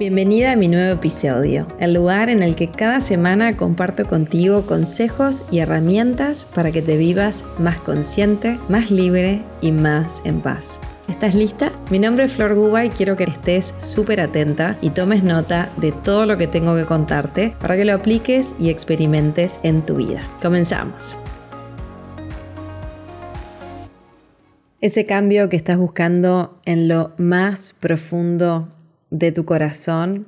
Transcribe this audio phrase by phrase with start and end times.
[0.00, 5.42] Bienvenida a mi nuevo episodio, el lugar en el que cada semana comparto contigo consejos
[5.50, 10.80] y herramientas para que te vivas más consciente, más libre y más en paz.
[11.06, 11.72] ¿Estás lista?
[11.90, 15.92] Mi nombre es Flor Guba y quiero que estés súper atenta y tomes nota de
[15.92, 20.22] todo lo que tengo que contarte para que lo apliques y experimentes en tu vida.
[20.40, 21.18] Comenzamos.
[24.80, 28.70] Ese cambio que estás buscando en lo más profundo
[29.10, 30.26] de tu corazón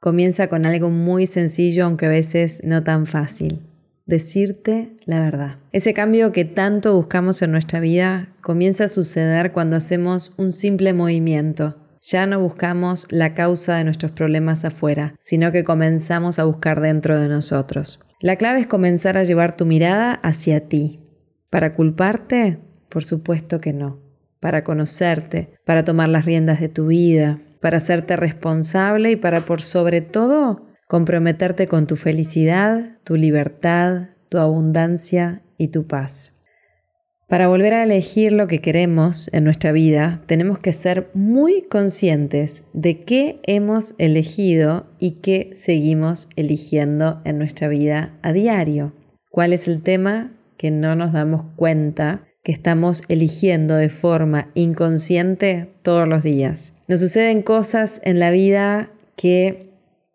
[0.00, 3.60] comienza con algo muy sencillo, aunque a veces no tan fácil.
[4.06, 5.56] Decirte la verdad.
[5.72, 10.92] Ese cambio que tanto buscamos en nuestra vida comienza a suceder cuando hacemos un simple
[10.92, 11.76] movimiento.
[12.00, 17.18] Ya no buscamos la causa de nuestros problemas afuera, sino que comenzamos a buscar dentro
[17.18, 17.98] de nosotros.
[18.20, 21.00] La clave es comenzar a llevar tu mirada hacia ti.
[21.50, 22.60] ¿Para culparte?
[22.88, 23.98] Por supuesto que no.
[24.38, 29.60] Para conocerte, para tomar las riendas de tu vida, para hacerte responsable y para por
[29.60, 36.32] sobre todo comprometerte con tu felicidad, tu libertad, tu abundancia y tu paz.
[37.28, 42.66] Para volver a elegir lo que queremos en nuestra vida, tenemos que ser muy conscientes
[42.72, 48.92] de qué hemos elegido y qué seguimos eligiendo en nuestra vida a diario.
[49.28, 55.68] ¿Cuál es el tema que no nos damos cuenta que estamos eligiendo de forma inconsciente
[55.82, 56.74] todos los días?
[56.86, 59.72] Nos suceden cosas en la vida que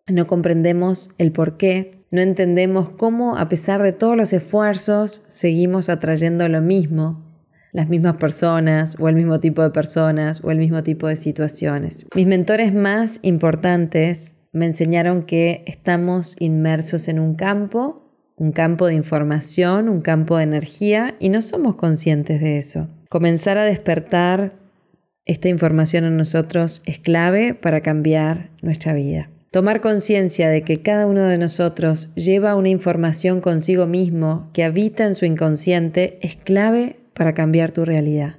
[0.08, 5.90] no comprendemos el por qué, no entendemos cómo a pesar de todos los esfuerzos seguimos
[5.90, 7.22] atrayendo lo mismo,
[7.70, 12.06] las mismas personas o el mismo tipo de personas o el mismo tipo de situaciones.
[12.14, 18.01] Mis mentores más importantes me enseñaron que estamos inmersos en un campo,
[18.36, 22.88] un campo de información, un campo de energía y no somos conscientes de eso.
[23.08, 24.54] Comenzar a despertar
[25.24, 29.30] esta información en nosotros es clave para cambiar nuestra vida.
[29.52, 35.04] Tomar conciencia de que cada uno de nosotros lleva una información consigo mismo que habita
[35.04, 38.36] en su inconsciente es clave para cambiar tu realidad.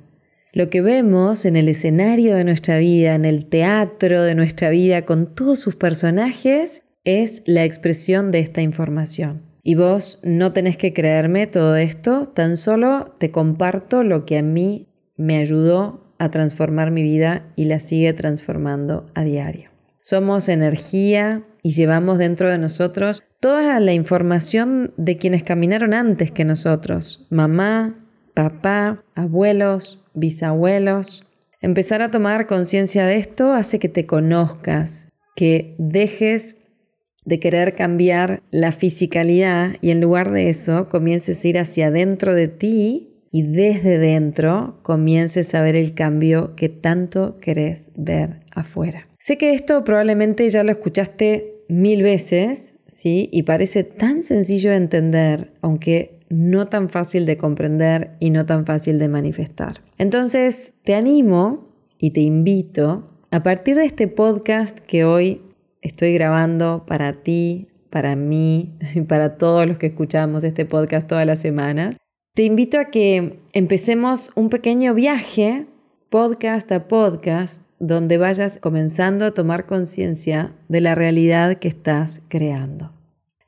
[0.54, 5.04] Lo que vemos en el escenario de nuestra vida, en el teatro de nuestra vida,
[5.04, 9.53] con todos sus personajes, es la expresión de esta información.
[9.64, 14.44] Y vos no tenés que creerme todo esto, tan solo te comparto lo que a
[14.44, 19.70] mí me ayudó a transformar mi vida y la sigue transformando a diario.
[20.02, 26.44] Somos energía y llevamos dentro de nosotros toda la información de quienes caminaron antes que
[26.44, 27.26] nosotros.
[27.30, 27.96] Mamá,
[28.34, 31.26] papá, abuelos, bisabuelos.
[31.62, 36.58] Empezar a tomar conciencia de esto hace que te conozcas, que dejes
[37.26, 42.34] de querer cambiar la fisicalidad y en lugar de eso comiences a ir hacia adentro
[42.34, 49.08] de ti y desde dentro comiences a ver el cambio que tanto querés ver afuera.
[49.18, 53.30] Sé que esto probablemente ya lo escuchaste mil veces, ¿sí?
[53.32, 58.66] Y parece tan sencillo de entender, aunque no tan fácil de comprender y no tan
[58.66, 59.82] fácil de manifestar.
[59.98, 65.42] Entonces, te animo y te invito a partir de este podcast que hoy
[65.84, 71.26] estoy grabando para ti, para mí y para todos los que escuchamos este podcast toda
[71.26, 71.98] la semana,
[72.34, 75.68] te invito a que empecemos un pequeño viaje,
[76.10, 82.94] podcast a podcast, donde vayas comenzando a tomar conciencia de la realidad que estás creando.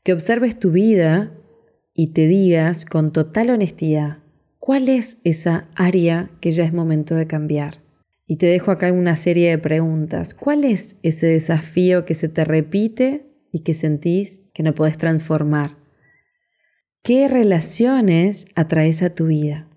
[0.04, 1.32] Que observes tu vida
[1.94, 4.20] y te digas con total honestidad
[4.60, 7.85] cuál es esa área que ya es momento de cambiar.
[8.28, 10.34] Y te dejo acá una serie de preguntas.
[10.34, 15.78] ¿Cuál es ese desafío que se te repite y que sentís que no podés transformar?
[17.04, 19.68] ¿Qué relaciones atraes a tu vida?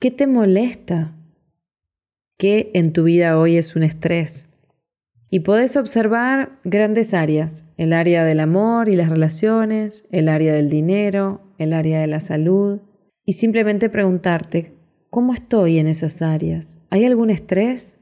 [0.00, 1.14] ¿Qué te molesta?
[2.38, 4.48] ¿Qué en tu vida hoy es un estrés?
[5.30, 10.68] Y podés observar grandes áreas, el área del amor y las relaciones, el área del
[10.68, 12.80] dinero, el área de la salud,
[13.24, 14.75] y simplemente preguntarte,
[15.10, 16.80] ¿cómo estoy en esas áreas?
[16.90, 17.98] ¿Hay algún estrés?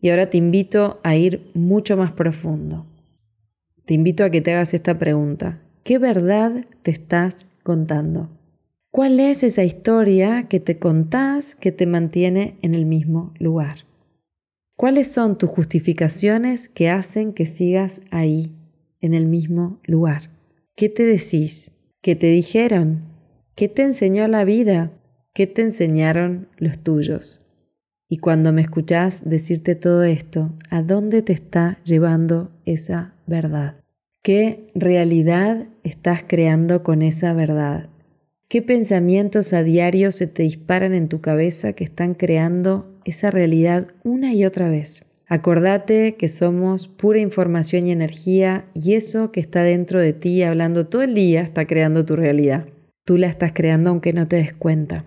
[0.00, 2.86] Y ahora te invito a ir mucho más profundo.
[3.84, 5.60] Te invito a que te hagas esta pregunta.
[5.84, 8.30] ¿Qué verdad te estás contando?
[8.90, 13.86] ¿Cuál es esa historia que te contás que te mantiene en el mismo lugar?
[14.76, 18.52] ¿Cuáles son tus justificaciones que hacen que sigas ahí,
[19.00, 20.30] en el mismo lugar?
[20.76, 21.72] ¿Qué te decís?
[22.00, 23.04] ¿Qué te dijeron?
[23.54, 24.92] ¿Qué te enseñó la vida?
[25.34, 27.46] ¿Qué te enseñaron los tuyos?
[28.06, 33.76] Y cuando me escuchás decirte todo esto, ¿a dónde te está llevando esa verdad?
[34.22, 37.88] ¿Qué realidad estás creando con esa verdad?
[38.48, 43.88] ¿Qué pensamientos a diario se te disparan en tu cabeza que están creando esa realidad
[44.04, 45.06] una y otra vez?
[45.28, 50.88] Acordate que somos pura información y energía y eso que está dentro de ti hablando
[50.88, 52.66] todo el día está creando tu realidad.
[53.06, 55.06] Tú la estás creando aunque no te des cuenta.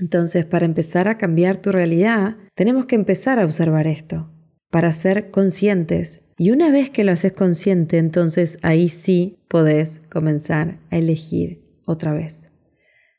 [0.00, 4.30] Entonces, para empezar a cambiar tu realidad, tenemos que empezar a observar esto,
[4.70, 6.22] para ser conscientes.
[6.38, 12.12] Y una vez que lo haces consciente, entonces ahí sí podés comenzar a elegir otra
[12.12, 12.50] vez.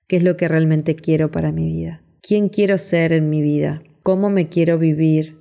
[0.07, 2.03] ¿Qué es lo que realmente quiero para mi vida?
[2.21, 3.83] ¿Quién quiero ser en mi vida?
[4.01, 5.37] ¿Cómo me quiero vivir?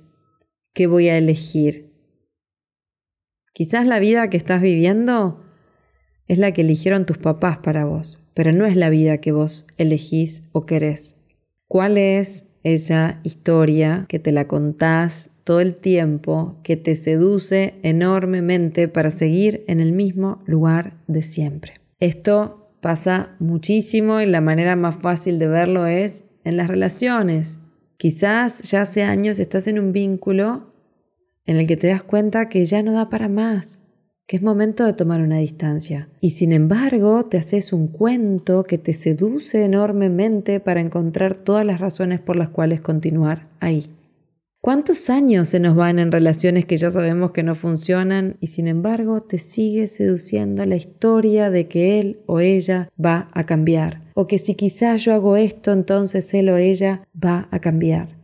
[0.73, 1.91] ¿Qué voy a elegir?
[3.53, 5.43] Quizás la vida que estás viviendo
[6.27, 9.67] es la que eligieron tus papás para vos, pero no es la vida que vos
[9.77, 11.22] elegís o querés.
[11.73, 18.87] ¿Cuál es esa historia que te la contás todo el tiempo, que te seduce enormemente
[18.87, 21.81] para seguir en el mismo lugar de siempre?
[21.99, 27.59] Esto pasa muchísimo y la manera más fácil de verlo es en las relaciones.
[27.97, 30.75] Quizás ya hace años estás en un vínculo
[31.47, 33.82] en el que te das cuenta que ya no da para más,
[34.27, 36.09] que es momento de tomar una distancia.
[36.21, 41.79] Y sin embargo, te haces un cuento que te seduce enormemente para encontrar todas las
[41.79, 43.89] razones por las cuales continuar ahí.
[44.61, 48.69] ¿Cuántos años se nos van en relaciones que ya sabemos que no funcionan y sin
[48.69, 54.01] embargo te sigue seduciendo la historia de que él o ella va a cambiar?
[54.13, 58.15] O que si quizás yo hago esto, entonces él o ella va a cambiar.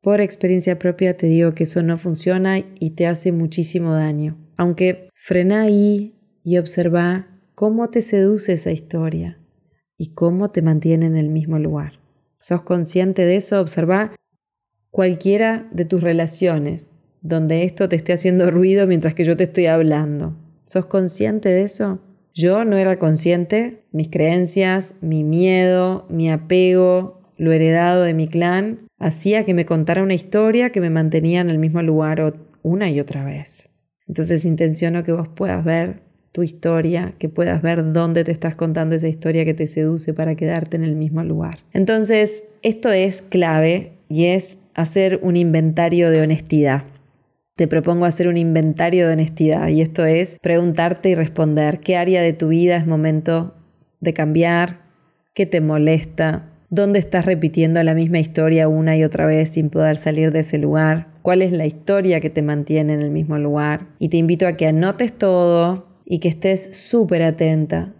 [0.00, 4.38] Por experiencia propia te digo que eso no funciona y te hace muchísimo daño.
[4.56, 9.38] Aunque frena ahí y observa cómo te seduce esa historia
[9.98, 12.00] y cómo te mantiene en el mismo lugar.
[12.38, 13.60] ¿Sos consciente de eso?
[13.60, 14.14] Observa
[14.90, 19.66] cualquiera de tus relaciones donde esto te esté haciendo ruido mientras que yo te estoy
[19.66, 20.38] hablando.
[20.64, 22.00] ¿Sos consciente de eso?
[22.32, 28.88] Yo no era consciente, mis creencias, mi miedo, mi apego, lo heredado de mi clan,
[28.98, 33.00] hacía que me contara una historia que me mantenía en el mismo lugar una y
[33.00, 33.69] otra vez.
[34.10, 36.00] Entonces intenciono que vos puedas ver
[36.32, 40.34] tu historia, que puedas ver dónde te estás contando esa historia que te seduce para
[40.34, 41.60] quedarte en el mismo lugar.
[41.72, 46.82] Entonces, esto es clave y es hacer un inventario de honestidad.
[47.54, 52.20] Te propongo hacer un inventario de honestidad y esto es preguntarte y responder qué área
[52.20, 53.54] de tu vida es momento
[54.00, 54.80] de cambiar,
[55.34, 59.96] qué te molesta, dónde estás repitiendo la misma historia una y otra vez sin poder
[59.96, 63.88] salir de ese lugar, cuál es la historia que te mantiene en el mismo lugar.
[63.98, 67.94] Y te invito a que anotes todo y que estés súper atenta.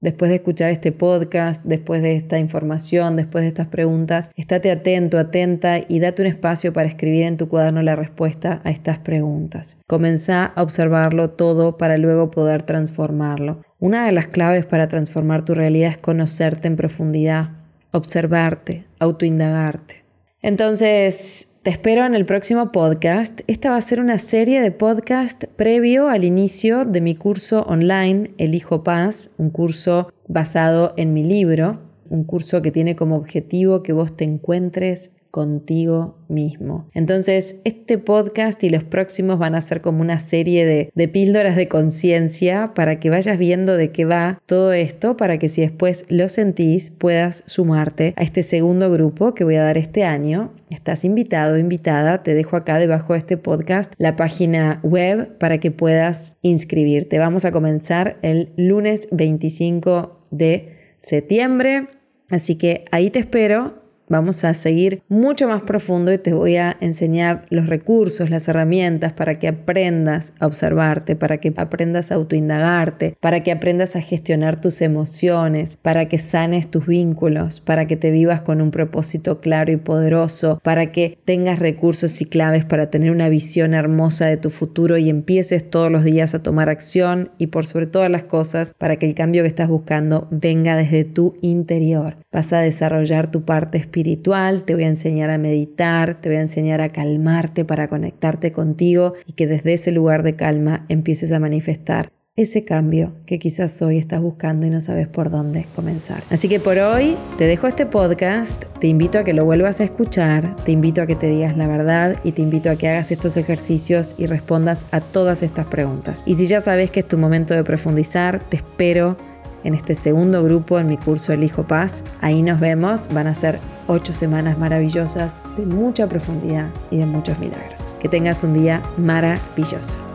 [0.00, 5.18] Después de escuchar este podcast, después de esta información, después de estas preguntas, estate atento,
[5.18, 9.78] atenta y date un espacio para escribir en tu cuaderno la respuesta a estas preguntas.
[9.86, 13.62] Comenzá a observarlo todo para luego poder transformarlo.
[13.78, 17.55] Una de las claves para transformar tu realidad es conocerte en profundidad,
[17.92, 20.04] observarte, autoindagarte.
[20.42, 23.40] Entonces, te espero en el próximo podcast.
[23.48, 28.30] Esta va a ser una serie de podcast previo al inicio de mi curso online
[28.38, 33.92] Elijo Paz, un curso basado en mi libro, un curso que tiene como objetivo que
[33.92, 36.88] vos te encuentres contigo mismo.
[36.94, 41.56] Entonces, este podcast y los próximos van a ser como una serie de, de píldoras
[41.56, 46.06] de conciencia para que vayas viendo de qué va todo esto, para que si después
[46.08, 50.54] lo sentís puedas sumarte a este segundo grupo que voy a dar este año.
[50.70, 55.70] Estás invitado, invitada, te dejo acá debajo de este podcast la página web para que
[55.70, 57.18] puedas inscribirte.
[57.18, 61.88] Vamos a comenzar el lunes 25 de septiembre,
[62.30, 66.76] así que ahí te espero Vamos a seguir mucho más profundo y te voy a
[66.80, 73.16] enseñar los recursos, las herramientas para que aprendas a observarte, para que aprendas a autoindagarte,
[73.18, 78.12] para que aprendas a gestionar tus emociones, para que sanes tus vínculos, para que te
[78.12, 83.10] vivas con un propósito claro y poderoso, para que tengas recursos y claves para tener
[83.10, 87.48] una visión hermosa de tu futuro y empieces todos los días a tomar acción y
[87.48, 91.34] por sobre todas las cosas para que el cambio que estás buscando venga desde tu
[91.40, 92.18] interior.
[92.30, 96.36] Vas a desarrollar tu parte espiritual espiritual, te voy a enseñar a meditar, te voy
[96.36, 101.32] a enseñar a calmarte para conectarte contigo y que desde ese lugar de calma empieces
[101.32, 106.22] a manifestar ese cambio que quizás hoy estás buscando y no sabes por dónde comenzar.
[106.28, 109.84] Así que por hoy te dejo este podcast, te invito a que lo vuelvas a
[109.84, 113.10] escuchar, te invito a que te digas la verdad y te invito a que hagas
[113.10, 116.22] estos ejercicios y respondas a todas estas preguntas.
[116.26, 119.16] Y si ya sabes que es tu momento de profundizar, te espero
[119.64, 122.04] en este segundo grupo en mi curso El Hijo Paz.
[122.20, 127.38] Ahí nos vemos, van a ser ocho semanas maravillosas de mucha profundidad y de muchos
[127.38, 127.96] milagros.
[128.00, 130.05] Que tengas un día maravilloso.